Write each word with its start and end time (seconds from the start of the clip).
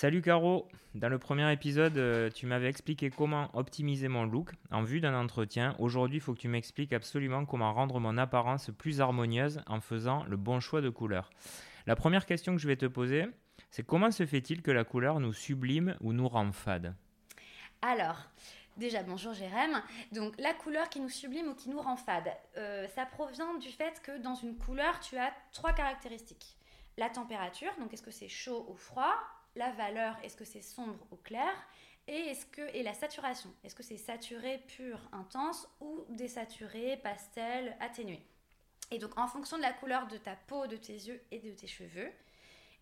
Salut 0.00 0.22
Caro, 0.22 0.68
dans 0.94 1.08
le 1.08 1.18
premier 1.18 1.52
épisode, 1.52 1.98
euh, 1.98 2.30
tu 2.30 2.46
m'avais 2.46 2.68
expliqué 2.68 3.10
comment 3.10 3.50
optimiser 3.52 4.06
mon 4.06 4.26
look 4.26 4.52
en 4.70 4.84
vue 4.84 5.00
d'un 5.00 5.20
entretien. 5.20 5.74
Aujourd'hui, 5.80 6.18
il 6.18 6.20
faut 6.20 6.34
que 6.34 6.38
tu 6.38 6.46
m'expliques 6.46 6.92
absolument 6.92 7.44
comment 7.44 7.74
rendre 7.74 7.98
mon 7.98 8.16
apparence 8.16 8.70
plus 8.78 9.00
harmonieuse 9.00 9.60
en 9.66 9.80
faisant 9.80 10.22
le 10.26 10.36
bon 10.36 10.60
choix 10.60 10.80
de 10.82 10.88
couleur. 10.88 11.30
La 11.88 11.96
première 11.96 12.26
question 12.26 12.54
que 12.54 12.62
je 12.62 12.68
vais 12.68 12.76
te 12.76 12.86
poser, 12.86 13.26
c'est 13.72 13.84
comment 13.84 14.12
se 14.12 14.24
fait-il 14.24 14.62
que 14.62 14.70
la 14.70 14.84
couleur 14.84 15.18
nous 15.18 15.32
sublime 15.32 15.96
ou 16.00 16.12
nous 16.12 16.28
rend 16.28 16.52
fade? 16.52 16.94
Alors, 17.82 18.28
Déjà, 18.76 19.02
bonjour 19.02 19.34
Jérém. 19.34 19.82
Donc, 20.12 20.34
la 20.38 20.54
couleur 20.54 20.88
qui 20.90 21.00
nous 21.00 21.08
sublime 21.08 21.48
ou 21.48 21.54
qui 21.56 21.70
nous 21.70 21.80
rend 21.80 21.96
fade, 21.96 22.30
euh, 22.56 22.86
ça 22.86 23.04
provient 23.04 23.54
du 23.54 23.70
fait 23.70 24.00
que 24.04 24.16
dans 24.18 24.36
une 24.36 24.56
couleur, 24.56 25.00
tu 25.00 25.16
as 25.16 25.32
trois 25.50 25.72
caractéristiques. 25.72 26.56
La 26.96 27.10
température, 27.10 27.72
donc 27.80 27.92
est-ce 27.92 28.02
que 28.02 28.12
c'est 28.12 28.28
chaud 28.28 28.64
ou 28.68 28.76
froid? 28.76 29.16
La 29.58 29.72
valeur, 29.72 30.16
est-ce 30.22 30.36
que 30.36 30.44
c'est 30.44 30.62
sombre 30.62 31.06
ou 31.10 31.16
clair 31.16 31.52
et, 32.06 32.30
est-ce 32.30 32.46
que, 32.46 32.62
et 32.74 32.82
la 32.82 32.94
saturation, 32.94 33.52
est-ce 33.62 33.74
que 33.74 33.82
c'est 33.82 33.98
saturé, 33.98 34.64
pur, 34.66 34.98
intense 35.12 35.68
ou 35.80 36.06
désaturé, 36.08 36.96
pastel, 36.96 37.76
atténué. 37.80 38.24
Et 38.90 38.98
donc 38.98 39.18
en 39.18 39.26
fonction 39.26 39.58
de 39.58 39.62
la 39.62 39.74
couleur 39.74 40.06
de 40.06 40.16
ta 40.16 40.34
peau, 40.34 40.66
de 40.66 40.76
tes 40.76 40.94
yeux 40.94 41.20
et 41.30 41.38
de 41.38 41.50
tes 41.50 41.66
cheveux, 41.66 42.10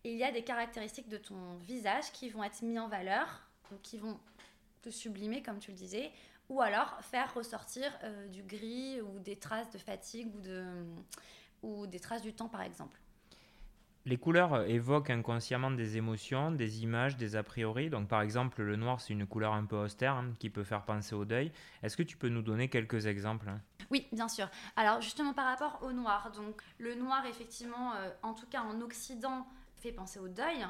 il 0.05 0.15
y 0.15 0.23
a 0.23 0.31
des 0.31 0.43
caractéristiques 0.43 1.09
de 1.09 1.17
ton 1.17 1.55
visage 1.57 2.11
qui 2.13 2.29
vont 2.29 2.43
être 2.43 2.61
mis 2.61 2.79
en 2.79 2.87
valeur, 2.87 3.41
donc 3.69 3.81
qui 3.81 3.97
vont 3.97 4.17
te 4.81 4.89
sublimer 4.89 5.43
comme 5.43 5.59
tu 5.59 5.71
le 5.71 5.77
disais, 5.77 6.11
ou 6.47 6.61
alors 6.61 6.97
faire 7.01 7.33
ressortir 7.33 7.91
euh, 8.03 8.27
du 8.29 8.43
gris 8.43 9.01
ou 9.01 9.19
des 9.19 9.35
traces 9.35 9.69
de 9.71 9.77
fatigue 9.77 10.33
ou, 10.33 10.39
de, 10.39 10.85
ou 11.63 11.87
des 11.87 11.99
traces 11.99 12.21
du 12.21 12.33
temps 12.33 12.47
par 12.47 12.61
exemple. 12.61 12.97
Les 14.07 14.15
couleurs 14.15 14.63
évoquent 14.69 15.09
inconsciemment 15.09 15.69
des 15.69 15.97
émotions, 15.97 16.49
des 16.49 16.81
images, 16.81 17.17
des 17.17 17.35
a 17.35 17.43
priori. 17.43 17.89
Donc, 17.89 18.07
par 18.07 18.21
exemple, 18.21 18.61
le 18.61 18.77
noir, 18.77 19.01
c'est 19.01 19.11
une 19.11 19.27
couleur 19.27 19.51
un 19.51 19.65
peu 19.65 19.75
austère 19.75 20.13
hein, 20.13 20.33
qui 20.39 20.49
peut 20.49 20.63
faire 20.63 20.85
penser 20.85 21.13
au 21.13 21.25
deuil. 21.25 21.51
Est-ce 21.83 21.97
que 21.97 22.03
tu 22.03 22.15
peux 22.15 22.29
nous 22.29 22.41
donner 22.41 22.69
quelques 22.69 23.05
exemples 23.05 23.51
Oui, 23.91 24.07
bien 24.13 24.29
sûr. 24.29 24.49
Alors, 24.77 25.01
justement, 25.01 25.33
par 25.33 25.43
rapport 25.43 25.79
au 25.81 25.91
noir. 25.91 26.31
Donc, 26.31 26.61
le 26.77 26.95
noir, 26.95 27.25
effectivement, 27.25 27.95
euh, 27.95 28.09
en 28.23 28.33
tout 28.33 28.45
cas 28.45 28.61
en 28.61 28.79
Occident, 28.79 29.45
fait 29.75 29.91
penser 29.91 30.19
au 30.19 30.29
deuil. 30.29 30.65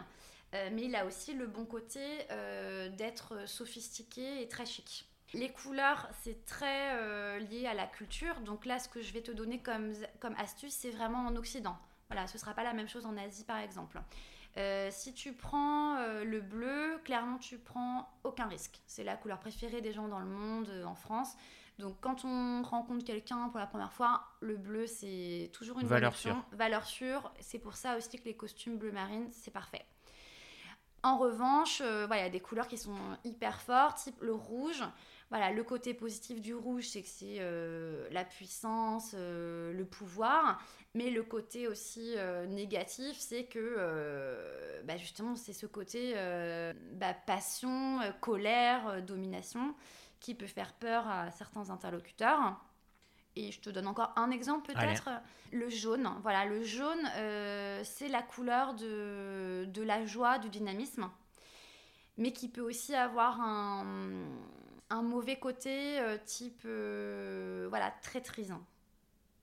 Euh, 0.55 0.69
mais 0.73 0.85
il 0.85 0.95
a 0.95 1.05
aussi 1.05 1.35
le 1.35 1.45
bon 1.45 1.65
côté 1.65 2.01
euh, 2.31 2.89
d'être 2.89 3.47
sophistiqué 3.47 4.41
et 4.41 4.47
très 4.47 4.65
chic. 4.65 5.07
Les 5.35 5.51
couleurs, 5.51 6.09
c'est 6.23 6.43
très 6.45 7.39
lié 7.41 7.67
à 7.67 7.75
la 7.75 7.85
culture. 7.85 8.39
Donc 8.39 8.65
là, 8.65 8.79
ce 8.79 8.89
que 8.89 9.03
je 9.03 9.13
vais 9.13 9.21
te 9.21 9.31
donner 9.31 9.59
comme, 9.59 9.93
comme 10.19 10.33
astuce, 10.39 10.73
c'est 10.73 10.89
vraiment 10.89 11.27
en 11.27 11.35
Occident. 11.35 11.77
Voilà, 12.09 12.27
ce 12.27 12.33
ne 12.33 12.39
sera 12.39 12.53
pas 12.53 12.63
la 12.63 12.73
même 12.73 12.87
chose 12.87 13.05
en 13.05 13.17
Asie 13.17 13.43
par 13.43 13.57
exemple. 13.57 13.99
Euh, 14.57 14.89
si 14.91 15.13
tu 15.13 15.33
prends 15.33 15.97
euh, 15.97 16.23
le 16.23 16.41
bleu, 16.41 16.99
clairement 17.03 17.37
tu 17.37 17.57
prends 17.57 18.09
aucun 18.23 18.47
risque. 18.47 18.81
C'est 18.87 19.03
la 19.03 19.15
couleur 19.15 19.39
préférée 19.39 19.81
des 19.81 19.93
gens 19.93 20.07
dans 20.07 20.19
le 20.19 20.25
monde, 20.25 20.69
euh, 20.69 20.83
en 20.85 20.95
France. 20.95 21.35
Donc 21.77 21.97
quand 22.01 22.25
on 22.25 22.63
rencontre 22.63 23.05
quelqu'un 23.05 23.49
pour 23.49 23.59
la 23.59 23.67
première 23.67 23.93
fois, 23.93 24.23
le 24.39 24.57
bleu 24.57 24.87
c'est 24.87 25.51
toujours 25.53 25.79
une 25.79 25.87
valeur 25.87 26.15
sûre. 26.15 26.43
Valeur 26.53 26.85
sûre. 26.85 27.31
C'est 27.39 27.59
pour 27.59 27.75
ça 27.75 27.97
aussi 27.97 28.17
que 28.17 28.25
les 28.25 28.35
costumes 28.35 28.77
bleu 28.77 28.91
marine 28.91 29.27
c'est 29.31 29.51
parfait. 29.51 29.85
En 31.03 31.17
revanche, 31.17 31.81
il 31.81 32.17
y 32.17 32.19
a 32.19 32.29
des 32.29 32.39
couleurs 32.39 32.67
qui 32.67 32.77
sont 32.77 32.95
hyper 33.23 33.61
fortes, 33.61 33.97
type 33.99 34.21
le 34.21 34.33
rouge. 34.33 34.83
Voilà, 35.29 35.51
le 35.51 35.63
côté 35.63 35.93
positif 35.93 36.39
du 36.39 36.55
rouge, 36.55 36.87
c'est 36.87 37.01
que 37.01 37.09
c'est 37.09 37.37
euh, 37.39 38.07
la 38.11 38.23
puissance, 38.23 39.11
euh, 39.13 39.73
le 39.73 39.83
pouvoir, 39.83 40.61
mais 40.93 41.09
le 41.09 41.21
côté 41.21 41.67
aussi 41.67 42.13
euh, 42.15 42.45
négatif, 42.45 43.17
c'est 43.19 43.43
que 43.43 43.75
bah, 44.85 44.95
justement, 44.95 45.35
c'est 45.35 45.51
ce 45.51 45.65
côté 45.65 46.13
bah, 46.93 47.13
passion, 47.25 47.99
colère, 48.21 49.01
domination, 49.03 49.75
qui 50.21 50.33
peut 50.33 50.47
faire 50.47 50.73
peur 50.73 51.07
à 51.07 51.29
certains 51.31 51.69
interlocuteurs. 51.69 52.57
Et 53.39 53.51
je 53.51 53.59
te 53.59 53.69
donne 53.69 53.87
encore 53.87 54.13
un 54.15 54.31
exemple 54.31 54.73
peut-être. 54.73 55.09
Le 55.51 55.69
jaune. 55.69 56.09
Voilà, 56.23 56.45
le 56.45 56.63
jaune, 56.63 57.09
c'est 57.83 58.09
la 58.09 58.21
couleur 58.21 58.73
de, 58.73 59.65
de 59.65 59.81
la 59.81 60.05
joie, 60.05 60.39
du 60.39 60.49
dynamisme, 60.49 61.09
mais 62.17 62.33
qui 62.33 62.49
peut 62.49 62.61
aussi 62.61 62.95
avoir 62.95 63.39
un 63.39 63.85
un 64.89 65.01
mauvais 65.01 65.37
côté 65.37 65.99
euh, 65.99 66.17
type 66.23 66.61
euh, 66.65 67.67
voilà 67.69 67.91
traîtrisant. 68.01 68.63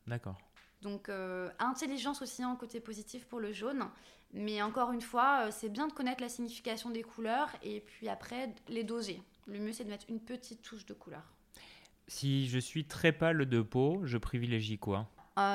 D'accord. 0.06 0.38
Donc 0.82 1.08
euh, 1.08 1.50
intelligence 1.58 2.22
aussi 2.22 2.44
en 2.44 2.56
côté 2.56 2.80
positif 2.80 3.26
pour 3.26 3.40
le 3.40 3.52
jaune, 3.52 3.88
mais 4.32 4.62
encore 4.62 4.92
une 4.92 5.00
fois, 5.00 5.50
c'est 5.50 5.68
bien 5.68 5.86
de 5.86 5.92
connaître 5.92 6.22
la 6.22 6.28
signification 6.28 6.90
des 6.90 7.02
couleurs 7.02 7.50
et 7.62 7.80
puis 7.80 8.08
après 8.08 8.54
les 8.68 8.84
doser. 8.84 9.22
Le 9.46 9.58
mieux 9.58 9.72
c'est 9.72 9.84
de 9.84 9.90
mettre 9.90 10.06
une 10.08 10.20
petite 10.20 10.62
touche 10.62 10.86
de 10.86 10.94
couleur. 10.94 11.22
Si 12.06 12.48
je 12.48 12.58
suis 12.58 12.84
très 12.84 13.12
pâle 13.12 13.46
de 13.46 13.62
peau, 13.62 14.00
je 14.04 14.18
privilégie 14.18 14.78
quoi? 14.78 15.08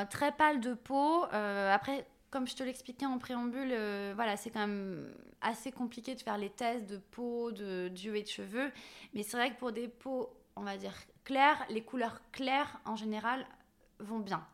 Très 0.09 0.31
pâle 0.31 0.59
de 0.59 0.73
peau. 0.73 1.23
après, 1.23 2.05
comme 2.29 2.47
je 2.47 2.55
te 2.55 2.63
l'expliquais 2.63 3.05
en 3.05 3.17
préambule, 3.17 3.71
euh, 3.71 4.35
c'est 4.37 4.51
quand 4.51 4.59
même 4.59 5.11
assez 5.41 5.71
compliqué 5.71 6.15
de 6.15 6.21
faire 6.21 6.37
les 6.37 6.49
tests 6.49 6.85
de 6.85 6.97
peau, 6.97 7.51
de 7.51 7.87
d'yeux 7.87 8.15
et 8.15 8.23
de 8.23 8.27
cheveux. 8.27 8.71
Mais 9.13 9.23
c'est 9.23 9.37
vrai 9.37 9.51
que 9.51 9.59
pour 9.59 9.71
des 9.71 9.87
peaux, 9.87 10.29
on 10.55 10.61
va 10.61 10.77
dire 10.77 10.93
claires, 11.23 11.65
les 11.69 11.81
couleurs 11.81 12.21
claires 12.31 12.79
en 12.85 12.95
général 12.95 13.45
vont 13.99 14.19
bien. 14.19 14.45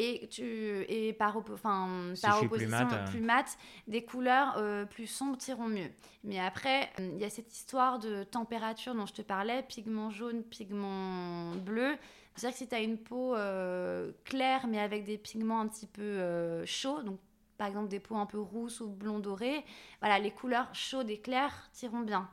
Et, 0.00 0.28
tu, 0.28 0.84
et 0.88 1.12
par, 1.12 1.36
enfin, 1.36 2.12
par 2.22 2.42
opposition, 2.42 2.48
plus, 2.48 2.66
mat, 2.68 3.10
plus 3.10 3.20
mat, 3.20 3.58
des 3.88 4.04
couleurs 4.04 4.54
euh, 4.56 4.84
plus 4.84 5.06
sombres 5.06 5.36
tireront 5.36 5.66
mieux. 5.66 5.90
Mais 6.22 6.38
après, 6.38 6.90
il 6.98 7.18
y 7.18 7.24
a 7.24 7.30
cette 7.30 7.52
histoire 7.52 7.98
de 7.98 8.22
température 8.22 8.94
dont 8.94 9.06
je 9.06 9.14
te 9.14 9.22
parlais, 9.22 9.62
pigment 9.64 10.10
jaune, 10.10 10.44
pigment 10.44 11.54
bleu. 11.56 11.96
C'est-à-dire 12.38 12.56
que 12.56 12.64
si 12.64 12.68
tu 12.68 12.74
as 12.76 12.80
une 12.80 12.98
peau 12.98 13.34
euh, 13.34 14.12
claire 14.24 14.68
mais 14.68 14.78
avec 14.78 15.04
des 15.04 15.18
pigments 15.18 15.60
un 15.60 15.66
petit 15.66 15.88
peu 15.88 16.02
euh, 16.02 16.64
chauds, 16.64 17.02
donc 17.02 17.18
par 17.56 17.66
exemple 17.66 17.88
des 17.88 17.98
peaux 17.98 18.16
un 18.16 18.26
peu 18.26 18.38
rousses 18.38 18.80
ou 18.80 18.88
blond 18.88 19.18
doré, 19.18 19.64
voilà, 20.00 20.20
les 20.20 20.30
couleurs 20.30 20.72
chaudes 20.72 21.10
et 21.10 21.18
claires 21.18 21.68
tireront 21.72 22.02
bien. 22.02 22.30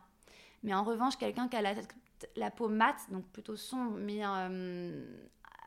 Mais 0.62 0.74
en 0.74 0.84
revanche, 0.84 1.18
quelqu'un 1.18 1.48
qui 1.48 1.58
a 1.58 1.74
la, 2.36 2.52
peau 2.52 2.70
mate, 2.70 3.02
donc 3.12 3.26
plutôt 3.32 3.56
sombre, 3.56 3.98
mais 3.98 4.20
euh, 4.24 5.06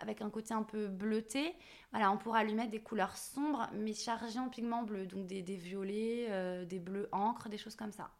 avec 0.00 0.22
un 0.22 0.30
côté 0.30 0.54
un 0.54 0.62
peu 0.62 0.88
bleuté, 0.88 1.54
voilà, 1.92 2.10
on 2.10 2.16
pourra 2.16 2.44
lui 2.44 2.54
mettre 2.54 2.70
des 2.70 2.80
couleurs 2.80 3.16
sombres 3.16 3.68
mais 3.74 3.94
chargées 3.94 4.38
en 4.38 4.48
pigments 4.48 4.82
bleus, 4.82 5.06
donc 5.06 5.26
des, 5.26 5.42
des 5.42 5.56
violets, 5.56 6.66
des 6.66 6.78
bleus 6.78 7.08
encre, 7.12 7.48
des 7.48 7.58
choses 7.58 7.76
comme 7.76 7.92
ça. 7.92 8.10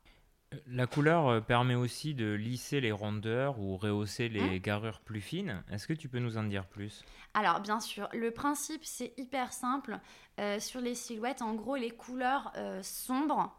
La 0.67 0.87
couleur 0.87 1.29
euh, 1.29 1.41
permet 1.41 1.75
aussi 1.75 2.15
de 2.15 2.33
lisser 2.33 2.81
les 2.81 2.93
rondeurs 2.93 3.59
ou 3.59 3.77
rehausser 3.77 4.31
les 4.31 4.41
hein 4.41 4.57
garures 4.57 5.01
plus 5.01 5.21
fines. 5.21 5.63
Est-ce 5.71 5.87
que 5.87 5.93
tu 5.93 6.09
peux 6.09 6.21
nous 6.21 6.39
en 6.39 6.45
dire 6.45 6.67
plus? 6.67 7.05
Alors 7.35 7.61
bien 7.61 7.81
sûr, 7.81 8.09
le 8.15 8.31
principe 8.31 8.83
c'est 8.85 9.13
hyper 9.19 9.53
simple. 9.53 10.01
Euh, 10.41 10.59
sur 10.59 10.81
les 10.81 10.95
silhouettes, 10.95 11.43
en 11.43 11.55
gros, 11.55 11.77
les 11.77 11.91
couleurs 11.91 12.53
euh, 12.57 12.83
sombres 12.83 13.55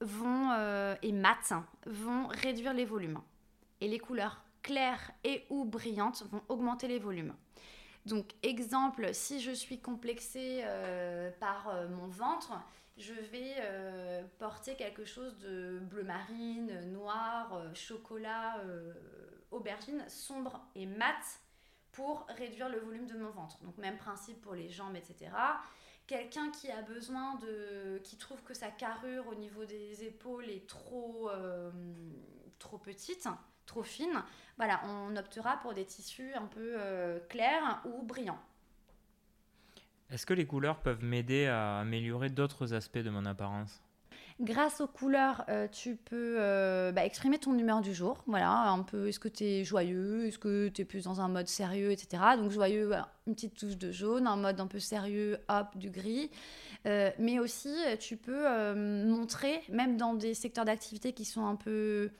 vont, 0.00 0.50
et 1.02 1.12
mates 1.12 1.52
vont 1.86 2.26
réduire 2.26 2.74
les 2.74 2.84
volumes. 2.84 3.20
Et 3.80 3.88
les 3.88 3.98
couleurs 3.98 4.42
claires 4.64 5.12
et 5.22 5.44
ou 5.50 5.64
brillantes 5.64 6.24
vont 6.32 6.42
augmenter 6.48 6.88
les 6.88 6.98
volumes. 6.98 7.34
Donc 8.06 8.32
exemple, 8.42 9.14
si 9.14 9.40
je 9.40 9.52
suis 9.52 9.78
complexée 9.80 10.64
par 11.38 11.72
mon 11.88 12.08
ventre, 12.08 12.52
je 12.96 13.12
vais 13.12 13.54
euh, 13.58 14.22
porter 14.38 14.76
quelque 14.76 15.04
chose 15.04 15.36
de 15.38 15.80
bleu 15.80 16.04
marine, 16.04 16.92
noir, 16.92 17.52
euh, 17.54 17.74
chocolat, 17.74 18.58
euh, 18.60 18.92
aubergine, 19.50 20.04
sombre 20.08 20.64
et 20.76 20.86
mat 20.86 21.40
pour 21.90 22.24
réduire 22.28 22.68
le 22.68 22.78
volume 22.78 23.06
de 23.06 23.18
mon 23.18 23.30
ventre. 23.30 23.60
Donc 23.62 23.78
même 23.78 23.98
principe 23.98 24.40
pour 24.40 24.54
les 24.54 24.68
jambes, 24.68 24.96
etc. 24.96 25.30
Quelqu'un 26.06 26.50
qui 26.50 26.70
a 26.70 26.82
besoin 26.82 27.36
de... 27.36 27.98
qui 28.04 28.16
trouve 28.16 28.42
que 28.42 28.54
sa 28.54 28.68
carrure 28.68 29.26
au 29.28 29.34
niveau 29.34 29.64
des 29.64 30.04
épaules 30.04 30.50
est 30.50 30.68
trop, 30.68 31.30
trop 32.58 32.78
petite, 32.78 33.26
trop 33.66 33.82
fine, 33.82 34.22
voilà, 34.56 34.80
on 34.86 35.16
optera 35.16 35.58
pour 35.58 35.74
des 35.74 35.84
tissus 35.84 36.32
un 36.34 36.46
peu 36.46 36.76
clairs 37.28 37.82
ou 37.84 38.02
brillants. 38.02 38.38
Est-ce 40.10 40.26
que 40.26 40.34
les 40.34 40.46
couleurs 40.46 40.78
peuvent 40.78 41.02
m'aider 41.02 41.46
à 41.46 41.80
améliorer 41.80 42.28
d'autres 42.28 42.72
aspects 42.74 42.98
de 42.98 43.10
mon 43.10 43.26
apparence? 43.26 43.82
Grâce 44.40 44.80
aux 44.80 44.88
couleurs, 44.88 45.44
euh, 45.48 45.68
tu 45.68 45.94
peux 45.94 46.36
euh, 46.40 46.90
bah, 46.90 47.04
exprimer 47.04 47.38
ton 47.38 47.56
humeur 47.56 47.80
du 47.80 47.94
jour. 47.94 48.22
Voilà, 48.26 48.50
un 48.50 48.82
peu, 48.82 49.08
est-ce 49.08 49.20
que 49.20 49.28
tu 49.28 49.44
es 49.44 49.64
joyeux 49.64 50.26
Est-ce 50.26 50.40
que 50.40 50.68
tu 50.68 50.82
es 50.82 50.84
plus 50.84 51.04
dans 51.04 51.20
un 51.20 51.28
mode 51.28 51.46
sérieux, 51.46 51.92
etc. 51.92 52.20
Donc 52.36 52.50
joyeux, 52.50 52.90
une 53.28 53.34
petite 53.34 53.54
touche 53.54 53.76
de 53.76 53.92
jaune, 53.92 54.26
un 54.26 54.36
mode 54.36 54.58
un 54.58 54.66
peu 54.66 54.80
sérieux, 54.80 55.38
hop, 55.48 55.76
du 55.76 55.88
gris. 55.88 56.32
Euh, 56.86 57.10
mais 57.20 57.38
aussi, 57.38 57.74
tu 58.00 58.16
peux 58.16 58.44
montrer, 58.74 59.62
même 59.68 59.96
dans 59.96 60.14
des 60.14 60.34
secteurs 60.34 60.64
d'activité 60.64 61.12
qui 61.12 61.24
sont 61.24 61.46
un 61.46 61.56
peu 61.56 62.10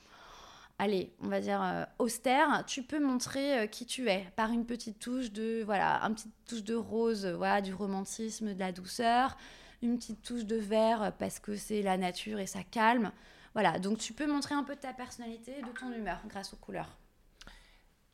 allez, 0.78 1.14
on 1.20 1.28
va 1.28 1.40
dire 1.40 1.62
euh, 1.62 1.84
austère, 1.98 2.64
tu 2.66 2.82
peux 2.82 3.00
montrer 3.00 3.60
euh, 3.60 3.66
qui 3.66 3.86
tu 3.86 4.08
es 4.08 4.26
par 4.36 4.50
une 4.50 4.66
petite 4.66 4.98
touche 4.98 5.32
de 5.32 5.62
voilà, 5.64 6.00
une 6.02 6.14
petite 6.14 6.34
touche 6.48 6.64
de 6.64 6.74
rose, 6.74 7.26
euh, 7.26 7.36
voilà, 7.36 7.60
du 7.60 7.74
romantisme, 7.74 8.54
de 8.54 8.58
la 8.58 8.72
douceur, 8.72 9.36
une 9.82 9.98
petite 9.98 10.22
touche 10.22 10.44
de 10.44 10.56
vert 10.56 11.12
parce 11.18 11.38
que 11.38 11.56
c'est 11.56 11.82
la 11.82 11.96
nature 11.96 12.38
et 12.38 12.46
ça 12.46 12.62
calme. 12.62 13.12
Voilà, 13.54 13.78
donc 13.78 13.98
tu 13.98 14.12
peux 14.12 14.26
montrer 14.26 14.54
un 14.54 14.64
peu 14.64 14.74
de 14.74 14.80
ta 14.80 14.92
personnalité, 14.92 15.52
de 15.62 15.78
ton 15.78 15.92
humeur 15.92 16.20
grâce 16.26 16.52
aux 16.52 16.56
couleurs. 16.56 16.96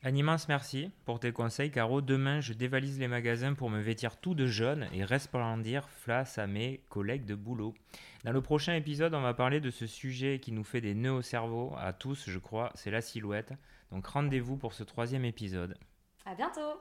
Un 0.03 0.15
immense 0.15 0.49
merci 0.49 0.91
pour 1.05 1.21
tes 1.21 1.31
conseils, 1.31 1.71
Caro. 1.71 2.01
Demain, 2.01 2.41
je 2.41 2.55
dévalise 2.55 2.99
les 2.99 3.07
magasins 3.07 3.53
pour 3.53 3.69
me 3.69 3.81
vêtir 3.81 4.17
tout 4.17 4.35
de 4.35 4.47
jaune 4.47 4.87
et 4.95 5.05
resplendir 5.05 5.87
face 5.91 6.39
à 6.39 6.47
mes 6.47 6.81
collègues 6.89 7.27
de 7.27 7.35
boulot. 7.35 7.75
Dans 8.25 8.33
le 8.33 8.41
prochain 8.41 8.75
épisode, 8.75 9.13
on 9.13 9.21
va 9.21 9.35
parler 9.35 9.61
de 9.61 9.71
ce 9.71 9.87
sujet 9.87 10.39
qui 10.41 10.53
nous 10.53 10.65
fait 10.65 10.81
des 10.81 10.95
nœuds 10.95 11.13
au 11.13 11.23
cerveau, 11.23 11.75
à 11.77 11.93
tous, 11.93 12.31
je 12.31 12.39
crois, 12.39 12.73
c'est 12.77 12.91
la 12.91 13.03
silhouette. 13.03 13.53
Donc 13.93 14.07
rendez-vous 14.07 14.57
pour 14.57 14.73
ce 14.73 14.85
troisième 14.85 15.27
épisode. 15.27 15.77
À 16.25 16.35
bientôt 16.35 16.81